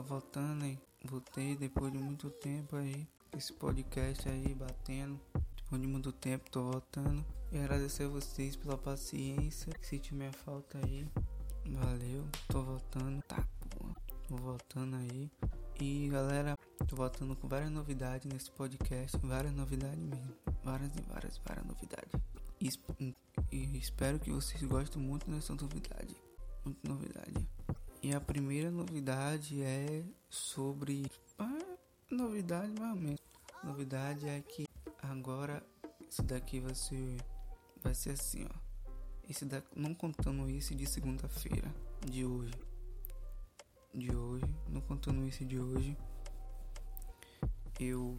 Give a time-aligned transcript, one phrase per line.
[0.00, 0.78] Tô voltando aí.
[1.04, 3.06] Voltei depois de muito tempo aí.
[3.36, 5.20] Esse podcast aí batendo.
[5.56, 7.22] Depois de muito tempo, tô voltando.
[7.52, 9.70] E agradecer a vocês pela paciência.
[9.82, 11.06] Senti minha falta aí.
[11.66, 13.20] Valeu, tô voltando.
[13.24, 13.94] Tá, porra.
[14.26, 15.30] Tô voltando aí.
[15.78, 16.56] E galera,
[16.88, 19.18] tô voltando com várias novidades nesse podcast.
[19.18, 20.34] Várias novidades mesmo.
[20.64, 22.18] Várias e várias, várias novidades.
[22.58, 23.14] E,
[23.52, 26.16] e espero que vocês gostem muito dessa novidade.
[26.64, 27.46] Muita novidade.
[28.02, 31.04] E a primeira novidade é sobre.
[31.38, 31.76] Ah,
[32.10, 33.20] novidade, mais ou menos.
[33.62, 34.66] Novidade é que
[35.02, 35.62] agora
[36.08, 37.18] esse daqui vai ser.
[37.82, 38.90] Vai ser assim, ó.
[39.28, 41.70] Esse daqui, não contando esse de segunda-feira,
[42.06, 42.54] de hoje.
[43.94, 45.94] De hoje, não contando esse de hoje.
[47.78, 48.18] Eu.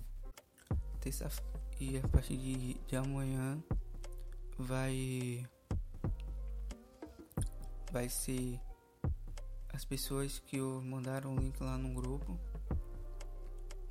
[0.99, 1.27] Terça
[1.79, 3.59] e a partir de, de amanhã
[4.59, 5.43] vai.
[7.91, 8.59] Vai ser
[9.73, 12.39] as pessoas que eu mandaram o link lá no grupo,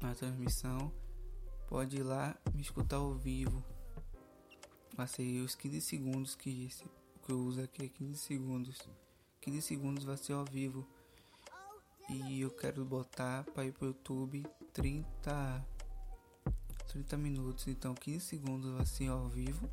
[0.00, 0.92] na transmissão,
[1.68, 3.64] pode ir lá me escutar ao vivo.
[4.96, 6.68] Vai ser os 15 segundos que,
[7.22, 8.78] que eu uso aqui é 15 segundos.
[9.40, 10.86] 15 segundos vai ser ao vivo.
[12.08, 15.64] E eu quero botar para ir pro YouTube 30
[16.88, 19.70] 30 minutos, então 15 segundos vai ser ao vivo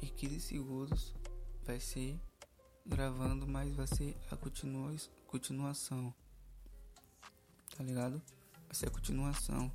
[0.00, 1.14] e 15 segundos
[1.64, 2.20] vai ser
[2.84, 4.94] gravando, mas vai ser a continua,
[5.26, 6.12] continuação.
[7.76, 8.20] Tá ligado?
[8.66, 9.72] Vai ser a continuação.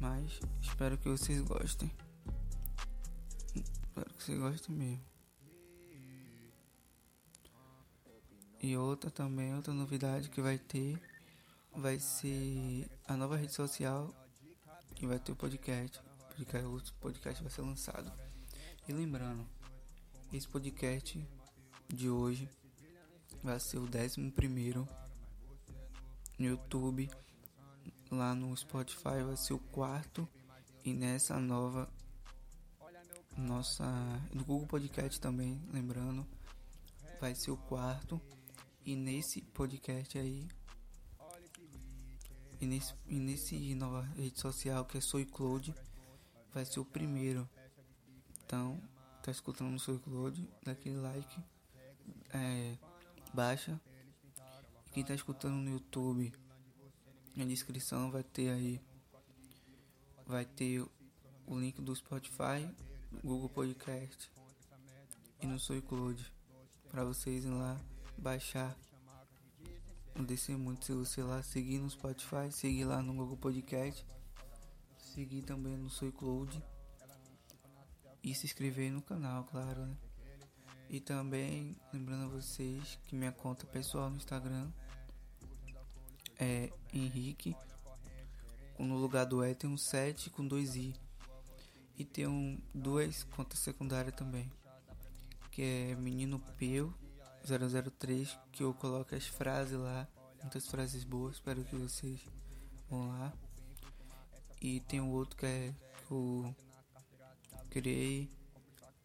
[0.00, 1.90] Mas espero que vocês gostem.
[3.54, 5.04] Espero que vocês gostem mesmo.
[8.62, 11.00] E outra também, outra novidade que vai ter
[11.74, 14.12] vai ser a nova rede social
[14.94, 16.00] que vai ter o podcast.
[16.38, 18.12] O podcast vai ser lançado.
[18.88, 19.46] E lembrando,
[20.32, 21.26] esse podcast
[21.88, 22.48] de hoje.
[23.42, 24.88] Vai ser o décimo primeiro
[26.38, 27.10] no YouTube,
[28.10, 30.28] lá no Spotify vai ser o quarto.
[30.84, 31.88] E nessa nova
[33.36, 33.84] nossa
[34.32, 36.26] no Google Podcast também, lembrando,
[37.20, 38.20] vai ser o quarto.
[38.84, 40.46] E nesse podcast aí
[42.60, 45.74] e nesse, e nesse nova rede social que é SoiCloud
[46.52, 47.48] vai ser o primeiro.
[48.44, 48.80] Então,
[49.22, 51.42] tá escutando no SoiCloud, dá aquele like
[52.36, 52.78] é,
[53.32, 53.80] baixa.
[54.92, 56.32] Quem tá escutando no YouTube,
[57.34, 58.80] na descrição vai ter aí,
[60.26, 60.82] vai ter
[61.46, 62.68] o link do Spotify,
[63.22, 64.30] Google Podcast
[65.40, 66.32] e no SoundCloud
[66.90, 67.78] para vocês ir lá
[68.16, 68.76] baixar.
[70.26, 74.06] Descer muito se você lá seguir no Spotify, seguir lá no Google Podcast,
[74.96, 76.62] seguir também no SoundCloud
[78.22, 80.05] e se inscrever no canal, claro, né?
[80.88, 84.70] E também lembrando a vocês que minha conta pessoal no Instagram
[86.38, 87.56] é Henrique.
[88.78, 90.94] No lugar do E tem um 7 com dois I.
[91.98, 94.50] E tem um, duas contas secundárias também.
[95.50, 96.92] Que é Menino Peu
[97.42, 98.38] 003.
[98.52, 100.06] Que eu coloco as frases lá.
[100.40, 101.36] Muitas frases boas.
[101.36, 102.20] Espero que vocês
[102.88, 103.32] vão lá.
[104.60, 105.74] E tem um outro que é
[106.06, 106.54] que eu
[107.70, 108.30] criei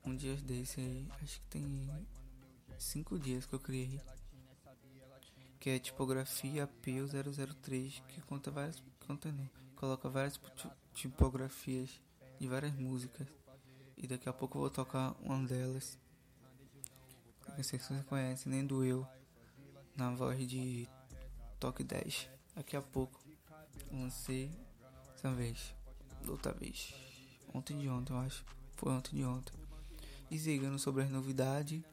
[0.06, 1.90] um dia desse aí, acho que tem
[2.78, 4.00] cinco dias que eu criei.
[5.60, 8.82] Que é tipografia P003, que conta várias.
[9.06, 10.40] Conta não, coloca várias
[10.94, 12.02] tipografias
[12.40, 13.28] de várias músicas.
[13.96, 16.00] E daqui a pouco eu vou tocar uma delas.
[17.48, 19.06] Não sei se vocês conhecem, nem do eu.
[19.96, 20.90] Na voz de
[21.60, 22.30] Toque 10.
[22.56, 23.22] Daqui a pouco
[23.92, 24.50] lancei
[25.14, 25.76] essa vez.
[26.28, 26.96] Outra vez.
[27.54, 28.44] Ontem de ontem, eu acho.
[28.78, 29.61] Foi ontem de ontem
[30.32, 31.84] e chegando sobre as novidades.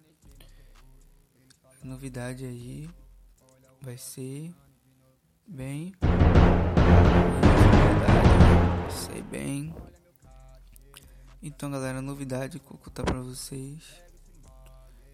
[1.83, 2.89] A novidade aí
[3.81, 4.55] vai ser
[5.45, 5.93] bem.
[8.89, 9.75] Sei bem.
[11.43, 14.01] Então, galera, novidade que eu vou contar pra vocês.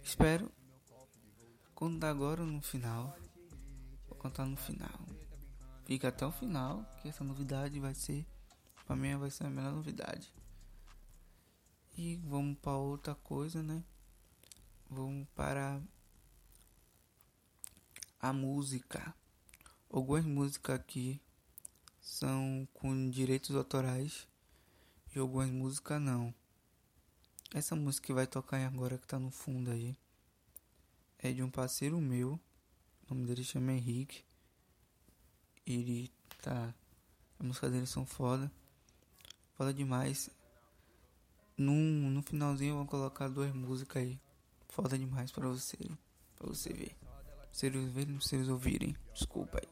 [0.03, 0.53] Espero
[1.75, 3.17] contar agora no final.
[4.07, 5.01] Vou contar no final.
[5.87, 8.27] Fica até o final, que essa novidade vai ser.
[8.87, 10.31] Pra mim, vai ser a melhor novidade.
[11.97, 13.85] E vamos para outra coisa, né?
[14.91, 15.81] Vamos para
[18.21, 19.15] a música.
[19.89, 21.21] Algumas músicas aqui
[22.01, 24.27] são com direitos autorais
[25.15, 26.35] e algumas músicas não.
[27.55, 29.97] Essa música que vai tocar agora que tá no fundo aí
[31.19, 32.41] é de um parceiro meu.
[33.09, 34.25] O nome dele chama Henrique.
[35.65, 36.11] Ele
[36.43, 36.75] tá.
[37.39, 38.51] As músicas dele são foda.
[39.53, 40.29] Foda demais.
[41.57, 44.21] No, no finalzinho eu vou colocar duas músicas aí.
[44.69, 45.79] Foda demais pra você.
[46.37, 46.97] Pra você ver.
[47.53, 48.97] Se eles verem, se eles ouvirem.
[49.13, 49.69] Desculpa aí.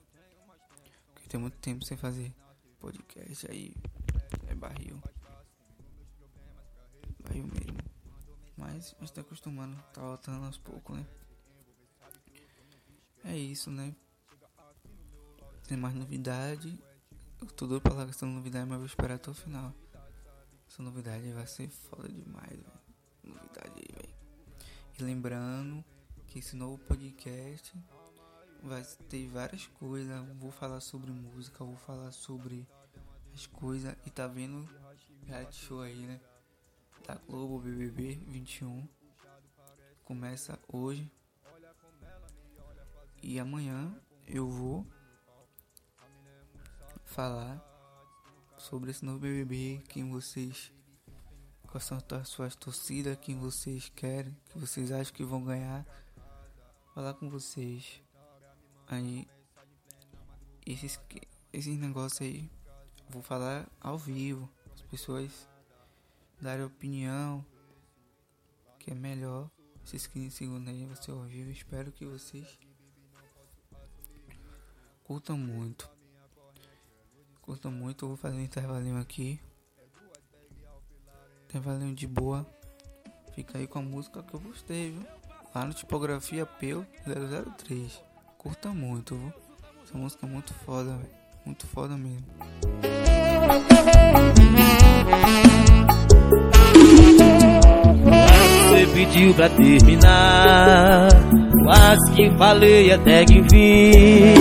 [1.12, 2.32] Porque tem muito tempo sem fazer
[2.78, 3.74] podcast aí.
[4.46, 5.02] É barril.
[7.24, 7.78] Barril mesmo.
[8.56, 9.76] Mas a gente tá acostumando.
[9.92, 11.06] Tá voltando aos poucos, né?
[13.24, 13.94] É isso, né?
[15.66, 16.78] Tem mais novidade.
[17.40, 19.74] Eu tô doido pra lá essa novidade, mas vou esperar até o final.
[20.72, 22.80] Essa novidade vai ser foda demais, velho.
[23.22, 24.14] Novidade aí, velho.
[24.98, 25.84] E lembrando
[26.26, 27.78] que esse novo podcast
[28.62, 30.26] vai ter várias coisas.
[30.38, 32.66] Vou falar sobre música, vou falar sobre
[33.34, 33.94] as coisas.
[34.06, 34.66] E tá vendo
[35.26, 36.18] reality show aí, né?
[37.06, 38.88] Da Globo BBB 21.
[40.04, 41.12] Começa hoje.
[43.22, 43.94] E amanhã
[44.26, 44.86] eu vou
[47.04, 47.71] falar
[48.62, 50.72] sobre esse novo BBB, quem vocês
[51.66, 55.84] quais são as suas torcidas, quem vocês querem, que vocês acham que vão ganhar.
[56.94, 58.02] Falar com vocês.
[58.86, 59.26] Aí
[60.64, 61.00] esses
[61.52, 62.48] esses negócios aí
[63.08, 65.48] vou falar ao vivo, as pessoas
[66.40, 67.44] darem opinião
[68.78, 69.50] que é melhor.
[69.84, 71.50] Esses 15 segundos aí ser ao vivo.
[71.50, 72.46] Espero que vocês
[75.02, 75.90] curtam muito.
[77.42, 79.40] Curto muito, vou fazer um intervalinho aqui.
[81.44, 82.46] Intervalinho de boa.
[83.34, 85.04] Fica aí com a música que eu gostei, viu?
[85.52, 88.00] Lá no Tipografia Peu 003.
[88.38, 89.32] Curta muito, viu?
[89.82, 91.10] Essa música é muito foda, velho.
[91.44, 92.26] Muito foda mesmo.
[98.92, 101.08] Pediu pra terminar.
[101.64, 104.34] Quase que falei até que enfim.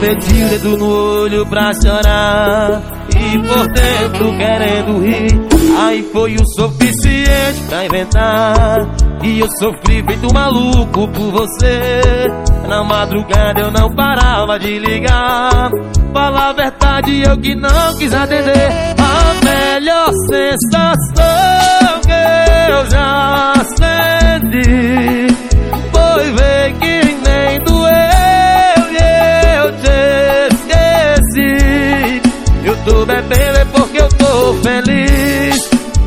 [0.00, 2.82] Meti o dedo no olho pra chorar.
[3.16, 5.40] E por dentro querendo rir.
[5.78, 8.78] Aí foi o suficiente pra inventar.
[9.22, 12.00] E eu sofri feito maluco por você.
[12.68, 15.70] Na madrugada eu não parava de ligar.
[16.12, 18.94] Falar a verdade, eu que não quis atender.
[18.98, 21.67] A melhor sensação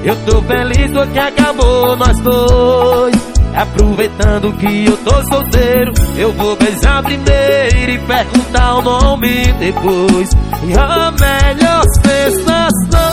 [0.03, 3.15] Eu tô feliz porque acabou nós dois.
[3.53, 10.29] Aproveitando que eu tô solteiro, eu vou beijar primeiro e perguntar o nome depois.
[10.63, 13.10] E a melhor sensação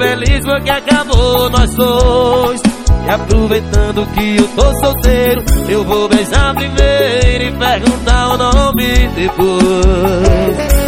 [0.00, 2.62] feliz porque acabou nós dois.
[3.06, 10.80] E aproveitando que eu tô solteiro, eu vou beijar primeiro e perguntar o nome depois.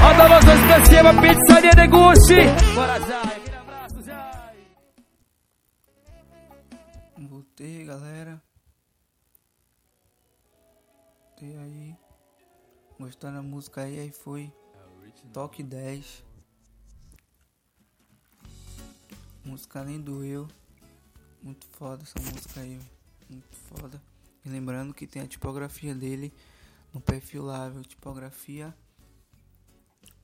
[0.00, 2.74] Roda vocês pra cima, pizzaria Deguste.
[2.74, 3.94] Bora já, aquele abraço.
[7.18, 8.42] Voltei, galera.
[11.30, 11.94] Voltei aí.
[13.00, 13.98] Gostaram da música aí?
[13.98, 14.52] Aí foi.
[15.34, 16.22] Toque 10.
[19.44, 20.46] Música nem doeu.
[21.42, 22.80] Muito foda essa música aí.
[23.28, 24.00] Muito foda.
[24.44, 26.32] E lembrando que tem a tipografia dele
[26.92, 27.82] no perfil lá, viu?
[27.82, 28.72] Tipografia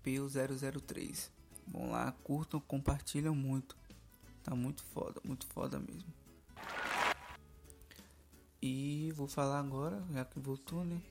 [0.05, 1.29] P003.
[1.67, 3.77] Vão lá, curtam, compartilham muito.
[4.45, 6.15] Tá muito foda, muito foda mesmo.
[8.63, 11.03] E vou falar agora, já que voltou, né?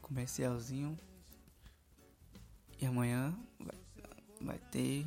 [0.00, 0.98] Comercialzinho.
[2.84, 3.78] E amanhã vai,
[4.42, 5.06] vai ter.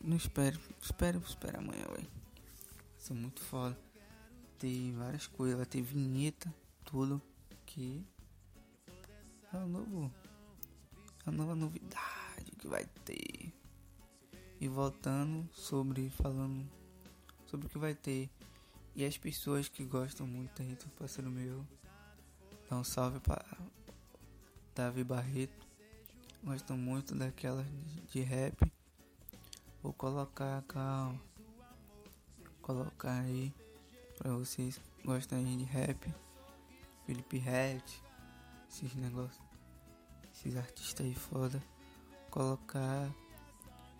[0.00, 2.06] Não espero, espero, espero amanhã, velho.
[2.06, 3.76] Vai ser muito foda.
[4.60, 7.20] Tem várias coisas, vai ter vinheta, tudo.
[7.66, 8.06] Que
[9.52, 10.14] é o novo.
[11.26, 13.52] É a nova novidade que vai ter.
[14.60, 16.64] E voltando sobre falando
[17.44, 18.30] sobre o que vai ter.
[18.94, 21.66] E as pessoas que gostam muito aí do parceiro meu.
[22.68, 23.44] Dá um salve para
[24.76, 25.69] Davi Barreto.
[26.42, 27.64] Gostam muito daquela
[28.10, 28.72] de rap.
[29.82, 31.20] Vou colocar, calma.
[32.62, 33.52] Colocar aí
[34.16, 36.12] pra vocês que gostam de rap.
[37.04, 37.82] Felipe Red.
[38.70, 39.42] Esses negócios.
[40.32, 41.62] Esses artistas aí foda.
[42.30, 43.10] Colocar.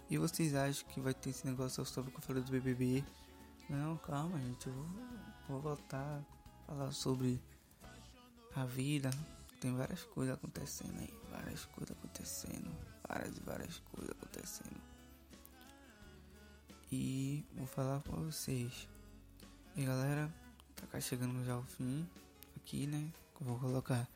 [0.09, 3.05] E vocês acham que vai ter esse negócio sobre o falei do BBB?
[3.69, 4.67] Não, calma, gente.
[4.67, 4.87] Eu vou,
[5.49, 7.41] vou voltar a falar sobre
[8.57, 9.11] a vida.
[9.61, 11.20] Tem várias coisas acontecendo aí.
[11.41, 12.71] Várias coisas acontecendo.
[13.09, 14.81] Várias e várias coisas acontecendo.
[16.93, 18.89] E vou falar pra vocês.
[19.77, 20.33] E galera,
[20.77, 22.09] tá chegando já ao fim
[22.57, 23.11] aqui, né?
[23.41, 24.07] vou colocar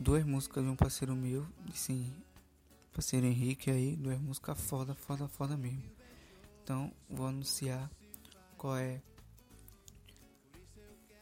[0.00, 2.12] duas músicas de um parceiro meu, sim,
[2.92, 5.82] parceiro Henrique aí, duas músicas foda, foda, foda mesmo.
[6.62, 7.90] Então, vou anunciar
[8.56, 9.00] qual é.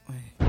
[0.09, 0.44] Ué.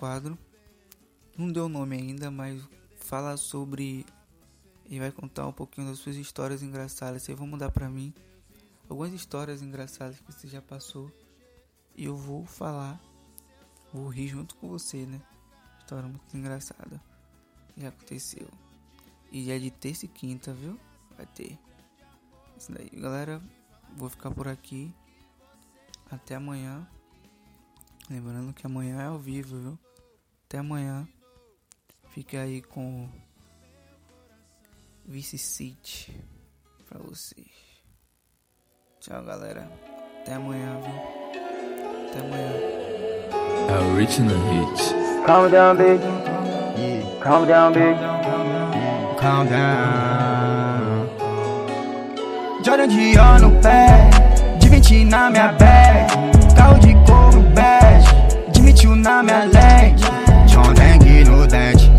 [0.00, 0.38] Quadro.
[1.36, 2.66] Não deu nome ainda, mas
[2.96, 4.06] fala sobre
[4.88, 7.22] e vai contar um pouquinho das suas histórias engraçadas.
[7.22, 8.14] Vocês vão mandar pra mim
[8.88, 11.12] algumas histórias engraçadas que você já passou
[11.94, 12.98] e eu vou falar,
[13.92, 15.20] vou rir junto com você, né?
[15.78, 17.00] História muito engraçada
[17.74, 18.48] que aconteceu.
[19.30, 20.78] E é de terça e quinta, viu?
[21.16, 21.58] Vai ter.
[22.56, 23.40] Isso daí, galera.
[23.96, 24.94] Vou ficar por aqui.
[26.10, 26.86] Até amanhã.
[28.08, 29.78] Lembrando que amanhã é ao vivo, viu?
[30.50, 31.06] Até amanhã.
[32.08, 33.08] Fique aí com
[35.06, 36.12] Vice City
[36.88, 37.46] pra vocês.
[38.98, 39.70] Tchau, galera.
[40.20, 40.92] Até amanhã, viu?
[42.08, 42.50] Até amanhã.
[43.94, 44.92] Original hit.
[45.24, 46.02] Calm down, big.
[46.76, 47.20] Yeah.
[47.22, 47.96] Calm down, big.
[49.20, 51.06] Calm down.
[52.64, 54.10] Jordan Dior no pé,
[54.58, 56.10] de 20 na minha bag.
[56.56, 60.29] Carro de couro bege, de 21 na minha lente.
[60.62, 61.90] John Dengue no dente,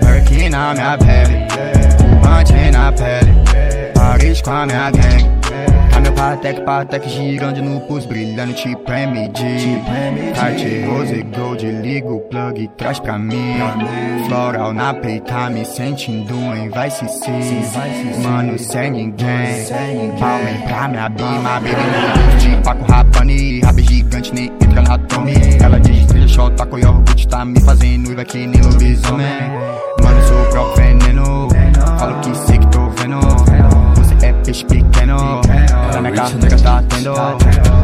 [0.00, 1.46] Birkin na minha pele.
[1.98, 3.32] Fumante na pele,
[3.94, 5.34] Paris com a minha gang.
[5.90, 9.80] Tá meu Patek, Patek girando no pulso, brilhando tipo MD.
[10.34, 13.58] Cartier Rose Gold, liga o plug, traz pra mim.
[14.28, 18.22] Floral na peita, me sentindo em Vice City.
[18.22, 19.66] Mano, sem ninguém.
[20.18, 23.60] Palmem pra minha bima, baby de Paco Rapani.
[23.60, 25.34] Rap gigante, nem entra na Tommy.
[25.62, 29.26] Ela diz estrela, shot, taco e orgulho, tá me fazendo noiva que nem lobisomem.
[30.02, 31.48] Mano, sou o próprio veneno.
[31.98, 33.20] Falo que sei que tô vendo.
[33.96, 35.40] Você é peixe pequeno.
[35.90, 37.14] Ela minha carteira tá tendo.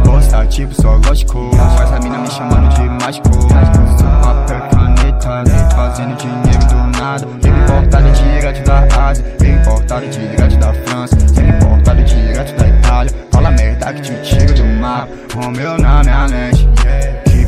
[0.04, 1.00] Posta tipo só.
[1.00, 3.32] Faz a mina me chamando de mágico.
[3.32, 5.44] Sou papel caneta.
[5.74, 7.26] Fazendo dinheiro do nada.
[7.26, 9.24] Importado direto da Ásia.
[9.44, 11.16] Importado direto da França.
[11.28, 13.12] Sendo importado direto da Itália.
[13.30, 15.08] Fala merda que te tiro do mapa.
[15.34, 16.68] Romeu na minha mente.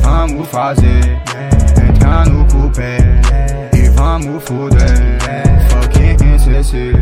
[0.03, 1.21] Vamos fazer?
[1.89, 2.97] Entra no cupê.
[3.75, 5.17] E vamos fuder.
[5.69, 6.93] Fucking CC.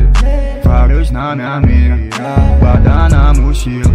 [0.64, 1.98] Vários na minha mira.
[2.60, 3.92] Guarda na mochila.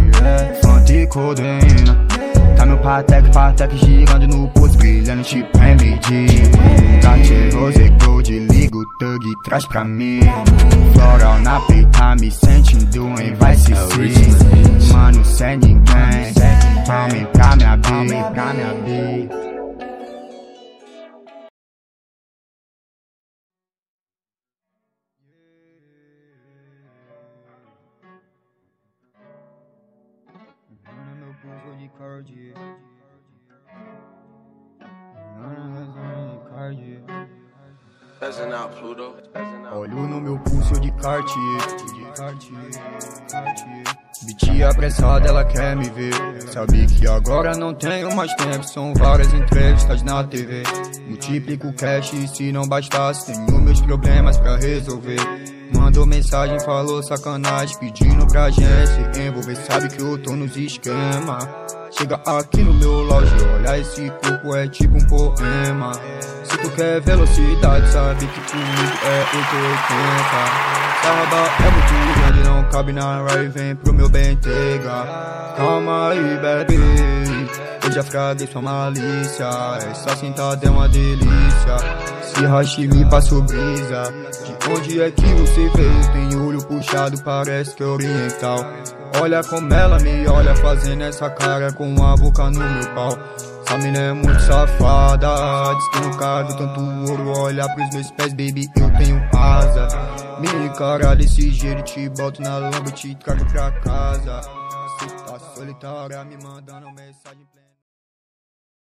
[0.62, 2.06] Fanta e codeína.
[2.56, 6.26] Tá meu Patek, Patek girando no pulso, brilhando tipo MD.
[7.02, 10.20] Cartier Rose Gold, liga o thug, traz pra mim.
[10.94, 14.92] Floral na peita, me sentindo em Vice City.
[14.92, 16.75] Mano, sem ninguém.
[16.87, 17.85] Palme pra minha B,
[18.33, 19.28] pra minha B.
[30.85, 32.86] Mano, meu
[39.73, 41.61] Olho no meu pulso de Cartier.
[44.25, 46.12] Biti apressada, ela quer me ver.
[46.50, 50.64] Sabe que agora não tenho mais tempo, são várias entrevistas na TV.
[51.06, 55.21] Multiplico cash e se não bastasse, tenho meus problemas pra resolver.
[55.73, 59.56] Mandou mensagem, falou sacanagem, pedindo pra gente se envolver.
[59.56, 61.38] Sabe que eu tô nos esquema.
[61.92, 65.92] Chega aqui no meu loja, olha esse corpo é tipo um poema.
[66.49, 70.76] Se tu quer velocidade, sabe que comigo é 880.
[71.03, 75.55] Sarraba é muito grande, não cabe na ride, vem pro meu Bentega.
[75.57, 76.76] Calma aí, baby.
[77.85, 79.49] Eu já fraguei sua malícia.
[79.91, 81.76] Essa sentada é uma delícia.
[82.23, 84.12] Se rache me passou brisa.
[84.45, 86.12] De onde é que você veio?
[86.12, 88.65] Tem olho puxado, parece que é oriental.
[89.21, 93.19] Olha como ela me olha, fazendo essa cara com a boca no meu pau.
[93.66, 95.26] Essa mina é muito safada.
[96.18, 96.80] Cargo tanto
[97.11, 97.30] ouro.
[97.37, 99.88] Olha pros meus pés, baby, eu tenho asa.
[100.38, 104.40] Me encara desse jeito, te boto na lama, te trago pra casa.
[104.40, 107.44] Você tá solitária, me mandando mensagem.